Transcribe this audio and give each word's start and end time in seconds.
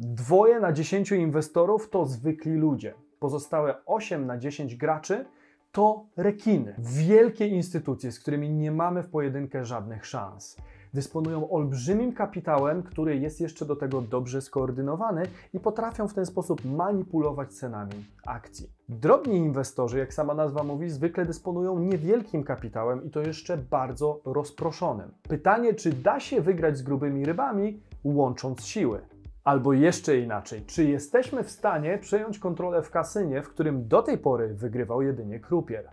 Dwoje 0.00 0.60
na 0.60 0.72
10 0.72 1.12
inwestorów 1.12 1.90
to 1.90 2.06
zwykli 2.06 2.54
ludzie. 2.54 2.94
Pozostałe 3.18 3.74
8 3.86 4.26
na 4.26 4.38
10 4.38 4.76
graczy 4.76 5.24
to 5.72 6.06
rekiny. 6.16 6.74
Wielkie 6.78 7.46
instytucje, 7.46 8.12
z 8.12 8.20
którymi 8.20 8.50
nie 8.50 8.72
mamy 8.72 9.02
w 9.02 9.08
pojedynkę 9.08 9.64
żadnych 9.64 10.06
szans. 10.06 10.56
Dysponują 10.94 11.50
olbrzymim 11.50 12.12
kapitałem, 12.12 12.82
który 12.82 13.16
jest 13.16 13.40
jeszcze 13.40 13.66
do 13.66 13.76
tego 13.76 14.00
dobrze 14.00 14.40
skoordynowany 14.40 15.22
i 15.54 15.60
potrafią 15.60 16.08
w 16.08 16.14
ten 16.14 16.26
sposób 16.26 16.64
manipulować 16.64 17.52
cenami 17.52 18.04
akcji. 18.26 18.70
Drobni 18.88 19.36
inwestorzy, 19.36 19.98
jak 19.98 20.14
sama 20.14 20.34
nazwa 20.34 20.62
mówi, 20.62 20.90
zwykle 20.90 21.24
dysponują 21.24 21.78
niewielkim 21.78 22.44
kapitałem 22.44 23.04
i 23.04 23.10
to 23.10 23.20
jeszcze 23.20 23.56
bardzo 23.56 24.20
rozproszonym. 24.24 25.10
Pytanie, 25.22 25.74
czy 25.74 25.92
da 25.92 26.20
się 26.20 26.40
wygrać 26.40 26.78
z 26.78 26.82
grubymi 26.82 27.24
rybami, 27.24 27.80
łącząc 28.04 28.64
siły? 28.64 29.17
Albo 29.48 29.72
jeszcze 29.72 30.18
inaczej, 30.18 30.64
czy 30.66 30.84
jesteśmy 30.84 31.44
w 31.44 31.50
stanie 31.50 31.98
przejąć 31.98 32.38
kontrolę 32.38 32.82
w 32.82 32.90
kasynie, 32.90 33.42
w 33.42 33.48
którym 33.48 33.88
do 33.88 34.02
tej 34.02 34.18
pory 34.18 34.54
wygrywał 34.54 35.02
jedynie 35.02 35.40
krupier? 35.40 35.88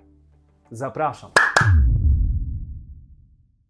Zapraszam. 0.71 1.31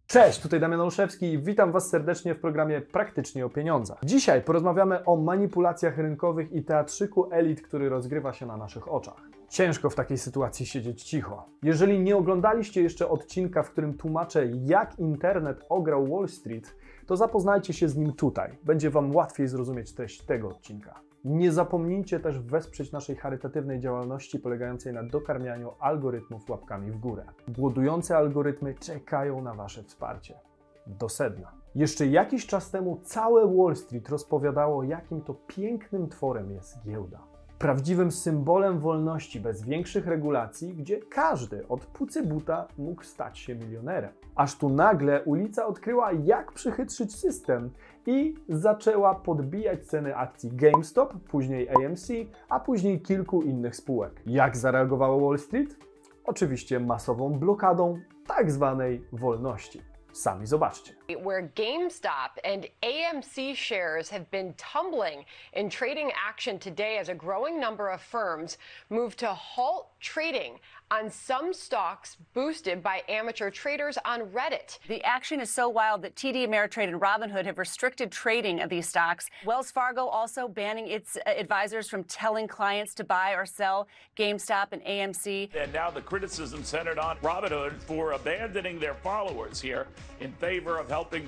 Cześć, 0.08 0.42
tutaj 0.42 0.60
Damian 0.60 0.82
Olszewski 0.82 1.34
i 1.34 1.40
witam 1.40 1.72
Was 1.72 1.90
serdecznie 1.90 2.36
w 2.36 2.40
programie 2.40 2.82
Praktycznie 2.82 3.46
o 3.46 3.50
pieniądzach. 3.50 3.98
Dzisiaj 4.04 4.42
porozmawiamy 4.42 5.06
o 5.06 5.18
manipulacjach 5.18 5.98
rynkowych 5.98 6.52
i 6.52 6.64
teatrzyku 6.64 7.32
elit, 7.32 7.62
który 7.62 7.90
rozgrywa 7.90 8.34
się 8.34 8.46
na 8.46 8.58
naszych 8.58 8.92
oczach. 8.92 9.30
Ciężko 9.50 9.90
w 9.90 9.96
takiej 9.96 10.18
sytuacji 10.18 10.66
siedzieć 10.66 11.04
cicho. 11.04 11.46
Jeżeli 11.64 12.00
nie 12.00 12.18
oglądaliście 12.18 12.84
jeszcze 12.84 13.10
odcinka, 13.10 13.64
w 13.64 13.72
którym 13.72 13.94
tłumaczę, 13.94 14.46
jak 14.46 15.00
internet 15.00 15.66
ograł 15.70 16.08
Wall 16.08 16.28
Street, 16.28 16.76
to 17.06 17.18
zapoznajcie 17.18 17.74
się 17.74 17.90
z 17.90 17.98
nim 17.98 18.14
tutaj. 18.14 18.58
Będzie 18.64 18.90
Wam 18.90 19.16
łatwiej 19.16 19.48
zrozumieć 19.48 19.94
treść 19.94 20.22
tego 20.22 20.50
odcinka. 20.50 21.00
Nie 21.26 21.52
zapomnijcie 21.52 22.20
też 22.20 22.40
wesprzeć 22.40 22.92
naszej 22.92 23.16
charytatywnej 23.16 23.80
działalności 23.80 24.40
polegającej 24.40 24.94
na 24.94 25.04
dokarmianiu 25.04 25.72
algorytmów 25.80 26.50
łapkami 26.50 26.92
w 26.92 26.98
górę. 26.98 27.26
Głodujące 27.48 28.18
algorytmy 28.18 28.74
czekają 28.74 29.42
na 29.42 29.54
Wasze 29.54 29.84
wsparcie. 29.84 30.40
Do 30.88 31.10
sedna. 31.10 31.52
Jeszcze 31.76 32.08
jakiś 32.08 32.48
czas 32.48 32.72
temu 32.72 33.00
całe 33.04 33.56
Wall 33.56 33.76
Street 33.76 34.10
rozpowiadało, 34.10 34.84
jakim 34.84 35.22
to 35.22 35.34
pięknym 35.48 36.10
tworem 36.10 36.52
jest 36.52 36.84
giełda 36.86 37.35
prawdziwym 37.60 38.12
symbolem 38.12 38.80
wolności 38.80 39.40
bez 39.40 39.64
większych 39.64 40.08
regulacji, 40.08 40.74
gdzie 40.74 40.98
każdy 40.98 41.68
od 41.68 41.86
pucy 41.86 42.24
buta 42.24 42.68
mógł 42.78 43.04
stać 43.04 43.40
się 43.40 43.56
milionerem. 43.56 44.12
Aż 44.36 44.58
tu 44.58 44.70
nagle 44.70 45.24
ulica 45.24 45.66
odkryła, 45.66 46.12
jak 46.12 46.52
przychytrzyć 46.52 47.16
system 47.16 47.70
i 48.06 48.36
zaczęła 48.50 49.16
podbijać 49.16 49.86
ceny 49.86 50.16
akcji 50.16 50.52
GameStop, 50.54 51.14
później 51.30 51.70
AMC, 51.70 52.08
a 52.50 52.60
później 52.60 53.02
kilku 53.02 53.42
innych 53.42 53.76
spółek. 53.76 54.22
Jak 54.26 54.58
zareagowało 54.58 55.28
Wall 55.28 55.40
Street? 55.40 55.78
Oczywiście 56.26 56.80
masową 56.80 57.40
blokadą 57.40 58.00
tak 58.28 58.52
zwanej 58.52 59.06
wolności. 59.12 59.82
Sami 60.14 60.48
zobaczcie. 60.48 60.94
Where 61.08 61.52
GameStop 61.56 62.30
and 62.44 62.68
AMC 62.82 63.56
shares 63.56 64.10
have 64.10 64.30
been 64.32 64.56
tumbling 64.58 65.26
in 65.54 65.70
trading 65.70 66.12
action 66.16 66.58
today 66.58 66.98
as 66.98 67.10
a 67.10 67.14
growing 67.14 67.60
number 67.60 67.90
of 67.90 68.02
firms 68.02 68.58
move 68.90 69.16
to 69.18 69.28
halt 69.28 69.90
trading 70.00 70.60
on 70.92 71.10
some 71.10 71.52
stocks 71.52 72.18
boosted 72.34 72.84
by 72.84 73.02
amateur 73.10 73.50
traders 73.50 73.98
on 74.06 74.22
Reddit. 74.28 74.78
The 74.88 75.04
action 75.04 75.40
is 75.40 75.52
so 75.52 75.68
wild 75.68 76.04
that 76.04 76.16
TD 76.16 76.48
Ameritrade 76.48 76.90
and 76.90 77.02
Robinhood 77.02 77.46
have 77.46 77.58
restricted 77.58 78.12
trading 78.12 78.62
of 78.62 78.70
these 78.70 78.88
stocks. 78.88 79.28
Wells 79.46 79.72
Fargo 79.72 80.06
also 80.06 80.48
banning 80.48 80.88
its 80.88 81.18
uh, 81.18 81.30
advisors 81.30 81.90
from 81.90 82.04
telling 82.04 82.48
clients 82.48 82.94
to 82.96 83.04
buy 83.04 83.32
or 83.32 83.46
sell 83.46 83.88
GameStop 84.16 84.68
and 84.72 84.84
AMC. 84.84 85.50
And 85.56 85.74
now 85.74 85.90
the 85.90 86.02
criticism 86.02 86.64
centered 86.64 87.00
on 87.00 87.18
Robinhood 87.18 87.82
for 87.82 88.12
abandoning 88.12 88.80
their 88.80 88.96
followers 88.96 89.60
here 89.60 89.88
in 90.20 90.32
favor 90.34 90.78
of 90.78 90.88
helping. 90.96 91.26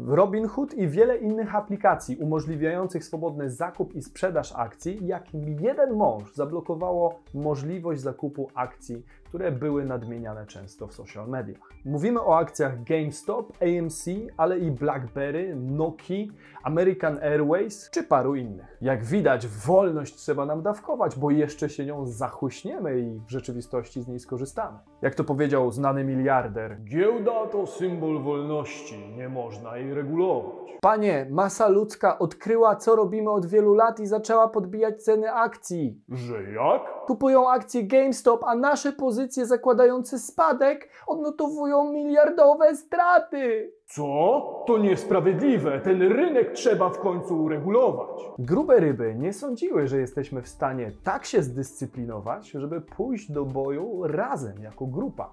Robinhood 0.00 0.74
i 0.74 0.88
wiele 0.88 1.16
innych 1.16 1.54
aplikacji 1.54 2.16
umożliwiających 2.16 3.04
swobodny 3.04 3.50
zakup 3.50 3.94
i 3.94 4.02
sprzedaż 4.02 4.52
akcji, 4.56 5.06
jak 5.06 5.24
jeden 5.60 5.94
mąż 5.94 6.34
zablokowało 6.34 7.22
możliwość 7.34 8.00
zakupu 8.00 8.50
akcji, 8.54 9.02
które 9.32 9.52
były 9.52 9.84
nadmieniane 9.84 10.46
często 10.46 10.86
w 10.86 10.92
social 10.92 11.28
mediach. 11.28 11.72
Mówimy 11.84 12.20
o 12.20 12.38
akcjach 12.38 12.84
GameStop, 12.84 13.52
AMC, 13.62 14.04
ale 14.36 14.58
i 14.58 14.70
BlackBerry, 14.70 15.56
Nokia, 15.56 16.32
American 16.62 17.18
Airways 17.22 17.90
czy 17.90 18.02
paru 18.02 18.34
innych. 18.34 18.76
Jak 18.80 19.04
widać, 19.04 19.46
wolność 19.46 20.14
trzeba 20.14 20.46
nam 20.46 20.62
dawkować, 20.62 21.18
bo 21.18 21.30
jeszcze 21.30 21.68
się 21.68 21.86
nią 21.86 22.06
zachuśniemy 22.06 23.00
i 23.00 23.20
w 23.26 23.30
rzeczywistości 23.30 24.02
z 24.02 24.08
niej 24.08 24.18
skorzystamy. 24.18 24.78
Jak 25.02 25.14
to 25.14 25.24
powiedział 25.24 25.70
znany 25.70 26.04
miliarder, 26.04 26.76
giełda 26.84 27.46
to 27.46 27.66
symbol 27.66 28.22
wolności, 28.22 29.08
nie 29.16 29.28
można 29.28 29.76
jej 29.76 29.94
regulować. 29.94 30.62
Panie, 30.82 31.26
masa 31.30 31.68
ludzka 31.68 32.18
odkryła, 32.18 32.76
co 32.76 32.96
robimy 32.96 33.30
od 33.30 33.46
wielu 33.46 33.74
lat 33.74 34.00
i 34.00 34.06
zaczęła 34.06 34.48
podbijać 34.48 35.02
ceny 35.02 35.32
akcji. 35.32 36.00
Że 36.08 36.42
jak? 36.42 36.82
Kupują 37.06 37.50
akcje 37.50 37.84
GameStop, 37.84 38.44
a 38.44 38.54
nasze 38.54 38.92
pozycje 38.92 39.46
zakładające 39.46 40.18
spadek 40.18 40.88
odnotowują 41.06 41.92
miliardowe 41.92 42.76
straty. 42.76 43.72
Co? 43.86 44.64
To 44.66 44.78
niesprawiedliwe. 44.78 45.80
Ten 45.80 46.02
rynek 46.02 46.52
trzeba 46.52 46.90
w 46.90 46.98
końcu 46.98 47.42
uregulować. 47.42 48.22
Grube 48.38 48.80
ryby 48.80 49.14
nie 49.14 49.32
sądziły, 49.32 49.88
że 49.88 49.98
jesteśmy 49.98 50.42
w 50.42 50.48
stanie 50.48 50.92
tak 51.04 51.24
się 51.24 51.42
zdyscyplinować, 51.42 52.50
żeby 52.50 52.80
pójść 52.80 53.32
do 53.32 53.44
boju 53.44 54.06
razem 54.06 54.62
jako 54.62 54.86
grupa. 54.86 55.30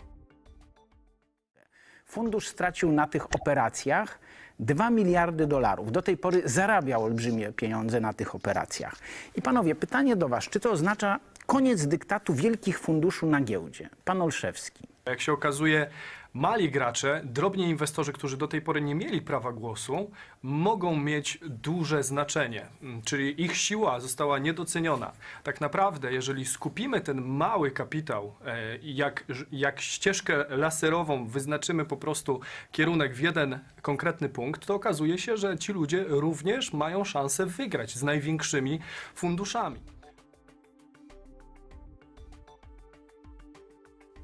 Fundusz 2.06 2.48
stracił 2.48 2.92
na 2.92 3.08
tych 3.08 3.26
operacjach 3.36 4.20
2 4.60 4.90
miliardy 4.90 5.48
dolarów. 5.48 5.92
Do 5.92 6.02
tej 6.02 6.18
pory 6.18 6.42
zarabiał 6.46 7.04
olbrzymie 7.04 7.52
pieniądze 7.52 8.00
na 8.02 8.14
tych 8.14 8.36
operacjach. 8.36 8.96
I 9.36 9.42
panowie, 9.42 9.76
pytanie 9.76 10.16
do 10.16 10.30
was, 10.30 10.44
czy 10.44 10.60
to 10.60 10.72
oznacza 10.72 11.20
koniec 11.50 11.88
dyktatu 11.88 12.34
wielkich 12.34 12.80
funduszy 12.80 13.26
na 13.26 13.42
giełdzie? 13.42 13.90
Pan 14.06 14.22
Olszewski. 14.22 14.88
Jak 15.06 15.22
się 15.22 15.34
okazuje, 15.34 15.90
mali 16.34 16.72
gracze, 16.72 17.22
drobni 17.24 17.64
inwestorzy, 17.64 18.14
którzy 18.14 18.38
do 18.38 18.48
tej 18.48 18.62
pory 18.62 18.82
nie 18.82 18.96
mieli 18.96 19.22
prawa 19.22 19.52
głosu, 19.52 20.12
mogą 20.44 20.96
mieć 20.96 21.40
duże 21.42 22.04
znaczenie, 22.04 22.66
Mm, 22.82 23.02
czyli 23.02 23.42
ich 23.42 23.58
siła 23.58 24.00
została 24.00 24.40
niedoceniona. 24.40 25.12
Tak 25.44 25.62
naprawdę, 25.62 26.14
jeżeli 26.14 26.46
skupimy 26.46 27.02
ten 27.02 27.22
mały 27.22 27.72
kapitał 27.72 28.36
e, 28.46 28.78
jak, 28.84 29.24
jak 29.52 29.82
ścieżkę 29.82 30.46
laserową 30.50 31.28
wyznaczymy 31.28 31.86
po 31.86 31.98
prostu 31.98 32.40
kierunek 32.72 33.14
w 33.14 33.20
jeden 33.20 33.60
konkretny 33.82 34.30
punkt, 34.30 34.66
to 34.66 34.76
okazuje 34.76 35.18
się, 35.18 35.38
że 35.38 35.58
ci 35.58 35.74
ludzie 35.74 36.06
również 36.08 36.74
mają 36.74 37.04
szansę 37.04 37.46
wygrać 37.46 37.96
z 37.96 38.04
największymi 38.04 38.80
funduszami. 39.16 39.80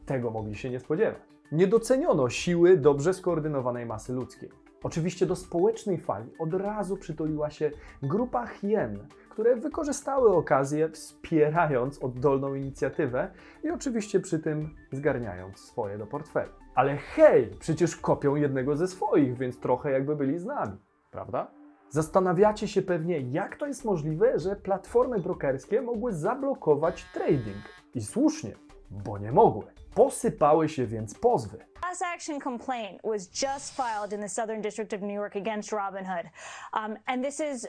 Tego 0.06 0.32
mogli 0.32 0.56
się 0.56 0.70
nie 0.70 0.80
spodziewać. 0.80 1.22
Nie 1.52 1.68
doceniono 1.68 2.30
siły 2.30 2.78
dobrze 2.78 3.14
skoordynowanej 3.14 3.86
masy 3.86 4.14
ludzkiej. 4.14 4.50
Oczywiście 4.84 5.26
do 5.26 5.36
społecznej 5.36 5.98
fali 5.98 6.32
od 6.40 6.54
razu 6.54 6.98
przytuliła 6.98 7.50
się 7.50 7.72
grupa 8.04 8.48
hien, 8.48 9.08
które 9.30 9.56
wykorzystały 9.56 10.36
okazję, 10.36 10.90
wspierając 10.90 12.04
oddolną 12.04 12.56
inicjatywę 12.56 13.32
i 13.64 13.70
oczywiście 13.70 14.20
przy 14.20 14.40
tym 14.40 14.76
zgarniając 14.92 15.60
swoje 15.60 15.98
do 15.98 16.08
portfeli. 16.08 16.52
Ale 16.76 16.96
hej, 16.96 17.52
przecież 17.60 17.96
kopią 17.96 18.36
jednego 18.36 18.76
ze 18.76 18.88
swoich, 18.88 19.38
więc 19.38 19.60
trochę 19.60 19.92
jakby 19.92 20.16
byli 20.16 20.40
z 20.40 20.46
nami, 20.46 20.78
prawda? 21.12 21.52
Zastanawiacie 21.90 22.68
się 22.68 22.82
pewnie, 22.82 23.20
jak 23.20 23.56
to 23.56 23.68
jest 23.68 23.86
możliwe, 23.86 24.40
że 24.40 24.56
platformy 24.56 25.20
brokerskie 25.20 25.82
mogły 25.82 26.14
zablokować 26.14 27.06
trading. 27.14 27.64
I 27.96 28.02
słusznie, 28.02 28.56
bo 28.92 29.18
nie 29.18 29.32
mogły. 29.32 29.66
Posypały 29.96 30.70
się 30.70 30.86
więc 30.86 31.14
pozwy. 31.14 31.66
class 31.96 32.02
action 32.02 32.40
complaint 32.40 33.00
was 33.04 33.28
just 33.28 33.74
filed 33.76 34.14
in 34.14 34.20
the 34.20 34.30
Southern 34.30 34.62
District 34.62 34.94
of 34.94 35.02
New 35.02 35.14
York 35.14 35.36
against 35.36 35.72
Robinhood. 35.72 36.30
Um, 36.74 36.98
and 37.08 37.24
this 37.24 37.40
is 37.40 37.68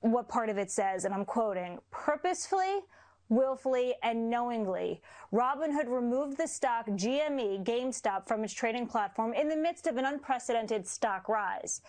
what 0.00 0.28
part 0.28 0.48
of 0.48 0.58
it 0.58 0.70
says, 0.70 1.04
and 1.04 1.14
I'm 1.14 1.24
quoting 1.24 1.78
purposefully, 1.90 2.80
willfully, 3.28 3.94
and 4.02 4.28
knowingly, 4.28 5.00
Robinhood 5.32 5.88
removed 5.88 6.36
the 6.36 6.46
stock 6.46 6.86
GME, 6.86 7.64
GameStop, 7.64 8.26
from 8.28 8.44
its 8.44 8.52
trading 8.52 8.86
platform 8.86 9.32
in 9.32 9.48
the 9.48 9.56
midst 9.56 9.86
of 9.86 9.96
an 9.96 10.04
unprecedented 10.04 10.86
stock 10.86 11.28
rise, 11.28 11.80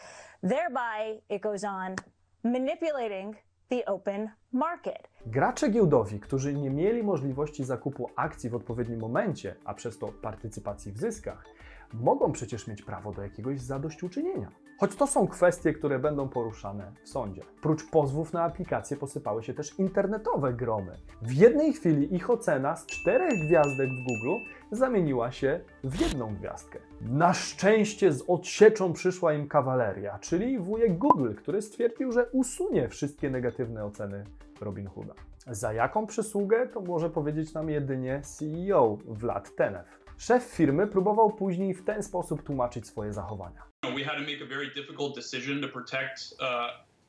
thereby, 0.41 1.17
it 1.29 1.41
goes 1.41 1.63
on, 1.63 1.95
manipulating 2.43 3.35
the 3.69 3.85
open 3.85 4.29
market. 4.51 5.09
Gracze 5.25 5.69
giełdowi, 5.69 6.19
którzy 6.19 6.53
nie 6.53 6.69
mieli 6.69 7.03
możliwości 7.03 7.63
zakupu 7.63 8.09
akcji 8.15 8.49
w 8.49 8.55
odpowiednim 8.55 8.99
momencie, 8.99 9.55
a 9.65 9.73
przez 9.73 9.99
to 9.99 10.07
partycypacji 10.07 10.91
w 10.91 10.97
zyskach, 10.97 11.45
mogą 11.93 12.31
przecież 12.31 12.67
mieć 12.67 12.81
prawo 12.81 13.11
do 13.11 13.21
jakiegoś 13.21 13.61
zadośćuczynienia. 13.61 14.51
Choć 14.79 14.95
to 14.95 15.07
są 15.07 15.27
kwestie, 15.27 15.73
które 15.73 15.99
będą 15.99 16.29
poruszane 16.29 16.91
w 17.03 17.09
sądzie. 17.09 17.41
Prócz 17.61 17.89
pozwów 17.89 18.33
na 18.33 18.43
aplikacje 18.43 18.97
posypały 18.97 19.43
się 19.43 19.53
też 19.53 19.79
internetowe 19.79 20.53
gromy. 20.53 20.97
W 21.21 21.33
jednej 21.33 21.73
chwili 21.73 22.15
ich 22.15 22.29
ocena 22.29 22.75
z 22.75 22.85
czterech 22.85 23.33
gwiazdek 23.47 23.89
w 23.89 24.07
Google 24.07 24.45
zamieniła 24.71 25.31
się 25.31 25.59
w 25.83 26.01
jedną 26.01 26.35
gwiazdkę. 26.35 26.79
Na 27.01 27.33
szczęście 27.33 28.13
z 28.13 28.21
odsieczą 28.27 28.93
przyszła 28.93 29.33
im 29.33 29.47
kawaleria, 29.47 30.19
czyli 30.19 30.59
wujek 30.59 30.97
Google, 30.97 31.33
który 31.33 31.61
stwierdził, 31.61 32.11
że 32.11 32.25
usunie 32.31 32.89
wszystkie 32.89 33.29
negatywne 33.29 33.85
oceny 33.85 34.23
Robinhooda. 34.61 35.13
Za 35.47 35.73
jaką 35.73 36.07
przysługę, 36.07 36.67
to 36.67 36.81
może 36.81 37.09
powiedzieć 37.09 37.53
nam 37.53 37.69
jedynie 37.69 38.21
CEO 38.21 38.97
Vlad 39.07 39.55
Tenev. 39.55 40.02
Szef 40.23 40.43
firmy 40.43 40.87
próbował 40.87 41.31
później 41.31 41.73
w 41.73 41.85
ten 41.85 42.03
sposób 42.03 42.43
tłumaczyć 42.43 42.87
swoje 42.87 43.13
zachowania. 43.13 43.63
We 43.95 44.03
had 44.03 44.15
to 44.15 44.21
make 44.21 44.41
a 44.41 44.45
very 44.45 44.67
difficult 44.67 45.15
decision 45.15 45.61
to 45.61 45.67
protect 45.67 46.33
uh, 46.39 46.45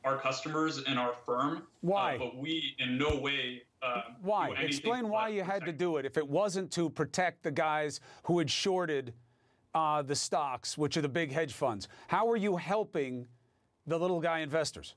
our 0.03 0.21
customers 0.21 0.83
and 0.87 0.99
our 0.99 1.15
firm. 1.25 1.61
Why? 1.83 2.15
Uh, 2.15 2.19
but 2.19 2.43
we 2.43 2.49
in 2.79 2.97
no 2.97 3.21
way 3.21 3.61
uh, 3.81 4.01
Why? 4.21 4.55
do 4.55 4.67
Explain 4.67 5.09
why 5.09 5.29
you 5.29 5.43
had 5.43 5.65
to 5.65 5.71
do 5.71 5.99
it 5.99 6.05
if 6.05 6.17
it 6.17 6.27
wasn't 6.29 6.71
to 6.71 6.89
protect 6.89 7.43
the 7.43 7.51
guys 7.51 8.01
who 8.23 8.39
had 8.39 8.49
shorted 8.49 9.13
uh, 9.73 10.01
the 10.07 10.15
stocks, 10.15 10.77
which 10.77 10.97
are 10.97 11.03
the 11.03 11.13
big 11.13 11.31
hedge 11.31 11.53
funds. 11.53 11.87
How 12.07 12.31
are 12.31 12.39
you 12.39 12.57
helping 12.57 13.27
the 13.87 13.97
little 13.97 14.21
guy 14.21 14.43
investors? 14.43 14.95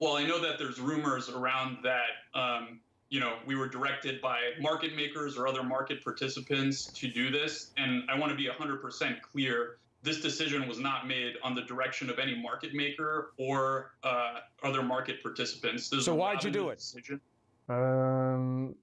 Well, 0.00 0.16
I 0.16 0.26
know 0.26 0.38
that 0.40 0.58
there's 0.58 0.78
rumors 0.78 1.30
around 1.30 1.78
that 1.82 2.40
um, 2.40 2.80
you 3.10 3.20
know 3.20 3.32
we 3.46 3.54
were 3.56 3.68
directed 3.68 4.20
by 4.22 4.38
market 4.60 4.96
makers 4.96 5.36
or 5.36 5.46
other 5.46 5.62
market 5.62 6.02
participants 6.02 6.86
to 7.00 7.06
do 7.08 7.30
this, 7.30 7.72
and 7.76 7.92
I 8.08 8.18
want 8.18 8.30
to 8.32 8.36
be 8.36 8.48
100% 8.48 9.20
clear. 9.20 9.78
This 10.02 10.22
decision 10.22 10.66
was 10.66 10.78
not 10.78 11.06
made 11.06 11.34
on 11.42 11.54
the 11.54 11.62
direction 11.62 12.08
of 12.08 12.18
any 12.18 12.34
market 12.34 12.72
maker 12.72 13.32
or 13.36 13.92
uh, 14.02 14.68
other 14.68 14.82
market 14.82 15.22
participants. 15.22 15.90
This 15.90 16.06
So 16.06 16.14
why'd 16.14 16.42
you 16.42 16.50
do 16.50 16.70
it? 16.70 16.80
Ehm, 17.68 18.74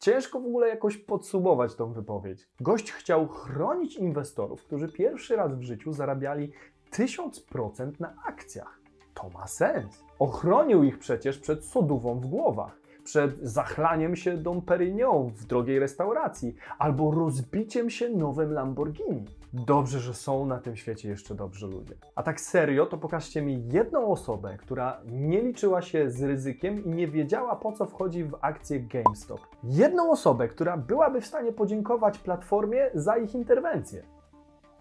ciężko 0.00 0.40
w 0.40 0.46
ogóle 0.46 0.68
jakoś 0.68 0.96
podsumować 0.96 1.74
tą 1.74 1.92
wypowiedź. 1.92 2.48
Gość 2.60 2.92
chciał 2.92 3.28
chronić 3.28 3.96
inwestorów, 3.96 4.64
którzy 4.64 4.88
pierwszy 4.88 5.36
raz 5.36 5.58
w 5.58 5.62
życiu 5.62 5.92
zarabiali 5.92 6.52
1000% 6.92 8.00
na 8.00 8.14
akcjach. 8.24 8.80
To 9.14 9.30
ma 9.30 9.46
sens. 9.46 10.04
Ochronił 10.18 10.84
ich 10.84 10.98
przecież 10.98 11.38
przed 11.38 11.64
sodówą 11.64 12.20
w 12.20 12.26
głowach, 12.26 12.81
przed 13.04 13.38
zachlaniem 13.38 14.16
się 14.16 14.36
Dom 14.36 14.62
Perignon 14.62 15.28
w 15.28 15.44
drogiej 15.44 15.78
restauracji 15.78 16.54
albo 16.78 17.10
rozbiciem 17.10 17.90
się 17.90 18.08
nowym 18.08 18.52
Lamborghini. 18.52 19.24
Dobrze, 19.52 20.00
że 20.00 20.14
są 20.14 20.46
na 20.46 20.58
tym 20.58 20.76
świecie 20.76 21.08
jeszcze 21.08 21.34
dobrzy 21.34 21.66
ludzie. 21.66 21.94
A 22.14 22.22
tak 22.22 22.40
serio, 22.40 22.86
to 22.86 22.98
pokażcie 22.98 23.42
mi 23.42 23.68
jedną 23.68 24.06
osobę, 24.06 24.56
która 24.58 25.00
nie 25.06 25.42
liczyła 25.42 25.82
się 25.82 26.10
z 26.10 26.22
ryzykiem 26.22 26.84
i 26.84 26.88
nie 26.88 27.08
wiedziała 27.08 27.56
po 27.56 27.72
co 27.72 27.86
wchodzi 27.86 28.24
w 28.24 28.38
akcję 28.40 28.80
GameStop. 28.80 29.40
Jedną 29.64 30.10
osobę, 30.10 30.48
która 30.48 30.76
byłaby 30.76 31.20
w 31.20 31.26
stanie 31.26 31.52
podziękować 31.52 32.18
platformie 32.18 32.90
za 32.94 33.16
ich 33.16 33.34
interwencję. 33.34 34.02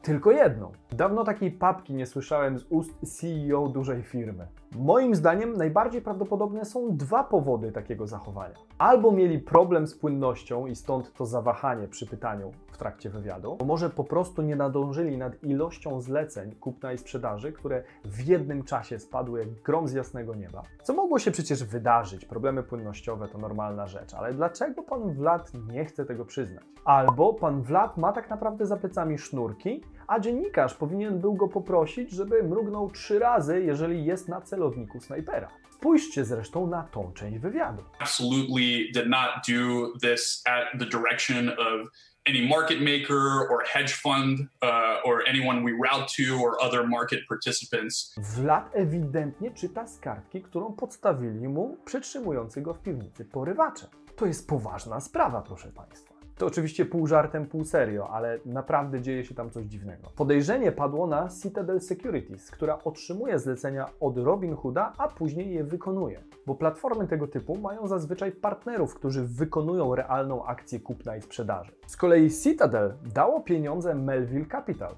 Tylko 0.01 0.31
jedną. 0.31 0.71
Dawno 0.91 1.23
takiej 1.23 1.51
papki 1.51 1.93
nie 1.93 2.05
słyszałem 2.05 2.59
z 2.59 2.65
ust 2.69 2.91
CEO 3.17 3.67
dużej 3.67 4.03
firmy. 4.03 4.47
Moim 4.75 5.15
zdaniem 5.15 5.53
najbardziej 5.53 6.01
prawdopodobne 6.01 6.65
są 6.65 6.97
dwa 6.97 7.23
powody 7.23 7.71
takiego 7.71 8.07
zachowania. 8.07 8.55
Albo 8.77 9.11
mieli 9.11 9.39
problem 9.39 9.87
z 9.87 9.95
płynnością 9.95 10.67
i 10.67 10.75
stąd 10.75 11.13
to 11.13 11.25
zawahanie 11.25 11.87
przy 11.87 12.07
pytaniu 12.07 12.51
w 12.71 12.77
trakcie 12.77 13.09
wywiadu, 13.09 13.55
bo 13.55 13.65
może 13.65 13.89
po 13.89 14.03
prostu 14.03 14.41
nie 14.41 14.55
nadążyli 14.55 15.17
nad 15.17 15.43
ilością 15.43 16.01
zleceń 16.01 16.55
kupna 16.55 16.93
i 16.93 16.97
sprzedaży, 16.97 17.51
które 17.51 17.83
w 18.05 18.27
jednym 18.27 18.63
czasie 18.63 18.99
spadły 18.99 19.39
jak 19.39 19.49
grom 19.49 19.87
z 19.87 19.93
jasnego 19.93 20.35
nieba. 20.35 20.63
Co 20.83 20.93
mogło 20.93 21.19
się 21.19 21.31
przecież 21.31 21.63
wydarzyć, 21.63 22.25
problemy 22.25 22.63
płynnościowe 22.63 23.27
to 23.27 23.37
normalna 23.37 23.87
rzecz, 23.87 24.13
ale 24.13 24.33
dlaczego 24.33 24.83
pan 24.83 25.13
Vlad 25.13 25.51
nie 25.73 25.85
chce 25.85 26.05
tego 26.05 26.25
przyznać? 26.25 26.63
Albo 26.85 27.33
pan 27.33 27.61
Vlad 27.61 27.97
ma 27.97 28.13
tak 28.13 28.29
naprawdę 28.29 28.65
za 28.65 28.77
plecami 28.77 29.17
sznurki, 29.17 29.83
a 30.11 30.19
dziennikarz 30.19 30.73
powinien 30.73 31.19
był 31.19 31.33
go 31.33 31.47
poprosić, 31.47 32.11
żeby 32.11 32.43
mrugnął 32.43 32.91
trzy 32.91 33.19
razy, 33.19 33.63
jeżeli 33.63 34.05
jest 34.05 34.27
na 34.27 34.41
celowniku 34.41 34.99
snajpera. 34.99 35.47
Spójrzcie 35.71 36.25
zresztą 36.25 36.67
na 36.67 36.83
tą 36.83 37.13
część 37.13 37.39
wywiadu. 37.39 37.83
absolutely 37.99 38.91
did 38.93 39.07
not 39.07 39.29
do 39.47 39.87
this 40.01 40.43
at 40.45 40.79
the 40.79 40.85
direction 40.85 41.49
of 41.49 41.87
any 42.29 42.47
market 42.47 42.79
maker 42.79 43.47
or 43.51 43.63
hedge 43.65 43.93
fund 43.93 44.39
uh, 44.39 45.09
or 45.09 45.23
anyone 45.29 45.63
we 45.63 45.71
route 45.71 46.07
to 46.17 46.43
or 46.43 46.63
other 46.63 46.87
market 46.87 47.19
participants. 47.29 48.15
Vlad 48.35 48.69
ewidentnie 48.73 49.51
czyta 49.51 49.87
z 49.87 49.99
kartki, 49.99 50.41
którą 50.41 50.73
podstawili 50.73 51.47
mu 51.47 51.77
przytrzymujący 51.85 52.61
go 52.61 52.73
w 52.73 52.81
piwnicy 52.81 53.25
porywacze. 53.25 53.87
To 54.15 54.25
jest 54.25 54.47
poważna 54.47 54.99
sprawa, 54.99 55.41
proszę 55.41 55.67
Państwa. 55.67 56.10
To 56.41 56.47
oczywiście 56.47 56.85
pół 56.85 57.07
żartem, 57.07 57.45
pół 57.45 57.65
serio, 57.65 58.09
ale 58.09 58.39
naprawdę 58.45 59.01
dzieje 59.01 59.25
się 59.25 59.35
tam 59.35 59.49
coś 59.49 59.65
dziwnego. 59.65 60.09
Podejrzenie 60.15 60.71
padło 60.71 61.07
na 61.07 61.29
Citadel 61.41 61.81
Securities, 61.81 62.51
która 62.51 62.79
otrzymuje 62.83 63.39
zlecenia 63.39 63.89
od 63.99 64.17
Robin 64.17 64.55
Hooda, 64.55 64.93
a 64.97 65.07
później 65.07 65.53
je 65.53 65.63
wykonuje. 65.63 66.23
Bo 66.45 66.55
platformy 66.55 67.07
tego 67.07 67.27
typu 67.27 67.57
mają 67.57 67.87
zazwyczaj 67.87 68.31
partnerów, 68.31 68.95
którzy 68.95 69.23
wykonują 69.23 69.95
realną 69.95 70.45
akcję 70.45 70.79
kupna 70.79 71.17
i 71.17 71.21
sprzedaży. 71.21 71.71
Z 71.87 71.97
kolei 71.97 72.31
Citadel 72.31 72.93
dało 73.13 73.41
pieniądze 73.41 73.95
Melville 73.95 74.45
Capital, 74.45 74.95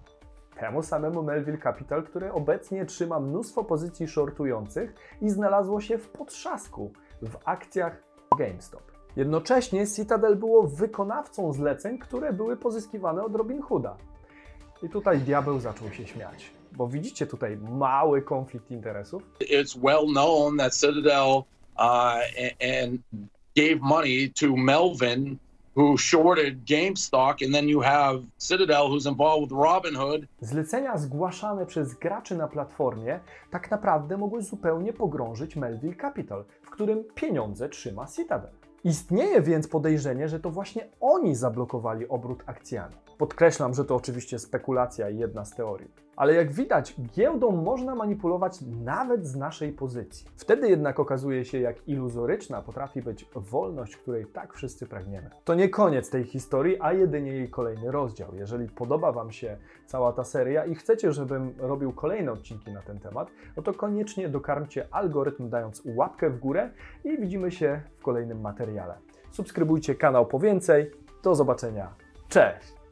temu 0.60 0.84
samemu 0.84 1.24
Melville 1.24 1.58
Capital, 1.58 2.04
które 2.04 2.34
obecnie 2.34 2.86
trzyma 2.86 3.20
mnóstwo 3.20 3.64
pozycji 3.64 4.08
shortujących 4.08 4.96
i 5.22 5.30
znalazło 5.30 5.82
się 5.82 5.98
w 5.98 6.10
potrzasku 6.10 6.94
w 7.22 7.38
akcjach 7.46 8.04
GameStop. 8.38 8.93
Jednocześnie 9.16 9.88
Citadel 9.88 10.36
było 10.36 10.64
wykonawcą 10.68 11.54
zleceń, 11.54 11.98
które 11.98 12.34
były 12.34 12.58
pozyskiwane 12.58 13.24
od 13.24 13.36
Robin 13.36 13.62
Hooda. 13.62 13.96
I 14.84 14.90
tutaj 14.90 15.20
diabeł 15.20 15.60
zaczął 15.60 15.92
się 15.92 16.08
śmiać, 16.08 16.52
bo 16.72 16.88
widzicie 16.88 17.28
tutaj 17.28 17.58
mały 17.58 18.22
konflikt 18.22 18.72
interesów. 18.72 19.24
it's 19.42 19.80
well 19.84 20.06
known 20.14 20.58
that 20.58 20.74
Citadel 20.74 21.44
uh, 21.78 22.20
and 22.86 23.02
gave 23.58 23.80
money 23.82 24.32
to 24.40 24.48
Melvin, 24.58 25.38
who 25.76 25.98
shorted 25.98 26.66
GameStop, 26.66 27.42
and 27.46 27.54
then 27.54 27.70
you 27.70 27.82
have 27.82 28.20
Citadel, 28.40 28.88
who's 28.90 29.10
involved 29.10 29.42
with 29.50 29.52
Robinhood. 29.52 30.22
Zlecenia 30.42 30.98
zgłaszane 30.98 31.66
przez 31.66 31.94
graczy 31.94 32.38
na 32.38 32.48
platformie 32.48 33.20
tak 33.52 33.72
naprawdę 33.72 34.18
mogły 34.18 34.42
zupełnie 34.42 34.94
pogrążyć 34.94 35.56
Melville 35.56 35.96
Capital, 35.96 36.46
w 36.62 36.70
którym 36.70 37.04
pieniądze 37.16 37.70
trzyma 37.70 38.08
Citadel. 38.08 38.52
Istnieje 38.84 39.42
więc 39.42 39.68
podejrzenie, 39.68 40.30
że 40.30 40.40
to 40.40 40.50
właśnie 40.50 40.88
oni 41.02 41.36
zablokowali 41.36 42.08
obrót 42.08 42.44
akcjami. 42.46 42.96
Podkreślam, 43.18 43.74
że 43.74 43.86
to 43.86 43.96
oczywiście 43.96 44.40
spekulacja 44.40 45.10
i 45.10 45.18
jedna 45.18 45.46
z 45.46 45.56
teorii. 45.56 45.92
Ale 46.16 46.34
jak 46.34 46.52
widać, 46.52 46.96
giełdą 47.16 47.52
można 47.52 47.96
manipulować 47.96 48.60
nawet 48.84 49.28
z 49.28 49.36
naszej 49.36 49.72
pozycji. 49.72 50.28
Wtedy 50.38 50.70
jednak 50.70 51.00
okazuje 51.00 51.46
się, 51.46 51.60
jak 51.60 51.88
iluzoryczna 51.88 52.62
potrafi 52.62 53.02
być 53.02 53.26
wolność, 53.36 53.98
której 53.98 54.26
tak 54.26 54.54
wszyscy 54.54 54.88
pragniemy. 54.88 55.30
To 55.44 55.56
nie 55.56 55.70
koniec 55.70 56.10
tej 56.10 56.24
historii, 56.24 56.78
a 56.80 56.94
jedynie 56.94 57.32
jej 57.32 57.50
kolejny 57.50 57.92
rozdział. 57.92 58.36
Jeżeli 58.36 58.70
podoba 58.70 59.12
Wam 59.12 59.32
się 59.32 59.58
cała 59.86 60.14
ta 60.14 60.24
seria 60.24 60.66
i 60.66 60.76
chcecie, 60.76 61.12
żebym 61.12 61.54
robił 61.58 61.94
kolejne 61.94 62.32
odcinki 62.32 62.72
na 62.72 62.82
ten 62.82 63.00
temat, 63.00 63.32
no 63.58 63.64
to 63.64 63.74
koniecznie 63.74 64.30
dokarmcie 64.30 64.88
algorytm 64.92 65.50
dając 65.50 65.82
łapkę 65.86 66.30
w 66.30 66.40
górę 66.40 66.70
i 67.04 67.18
widzimy 67.18 67.52
się 67.52 67.82
w 68.00 68.04
kolejnym 68.04 68.42
materiale. 68.42 68.98
Subskrybujcie 69.32 69.96
kanał 69.96 70.26
po 70.26 70.40
więcej. 70.40 70.92
Do 71.24 71.36
zobaczenia. 71.36 71.94
Cześć! 72.30 72.83